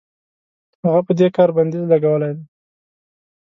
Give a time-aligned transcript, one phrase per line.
[0.83, 2.45] هغه په دې کار بندیز لګولی دی.